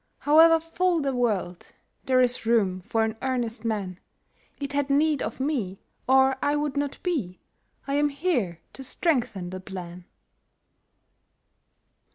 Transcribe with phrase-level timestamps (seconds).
[0.17, 1.73] However full the world,
[2.05, 3.99] There is room for an earnest man.
[4.59, 7.37] It had need of me, or I would not be—
[7.85, 10.05] I am here to strengthen the plan."